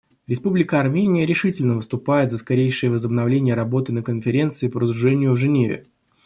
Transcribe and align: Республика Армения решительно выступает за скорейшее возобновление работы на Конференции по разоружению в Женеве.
Республика 0.25 0.79
Армения 0.79 1.27
решительно 1.27 1.75
выступает 1.75 2.31
за 2.31 2.39
скорейшее 2.39 2.89
возобновление 2.89 3.53
работы 3.53 3.93
на 3.93 4.01
Конференции 4.01 4.67
по 4.67 4.79
разоружению 4.79 5.33
в 5.33 5.37
Женеве. 5.37 5.85